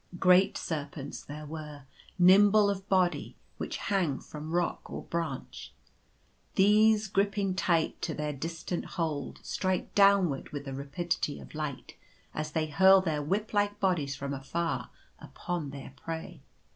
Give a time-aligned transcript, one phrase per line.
[0.17, 1.83] Great serpents there were,
[2.17, 5.73] nimble of body, which hang from rock or branch.
[6.55, 11.93] These griping tight to their distant hold, strike downward with the rapidity of light
[12.33, 16.41] as they hurl their whip like bodies from afar upon their prey.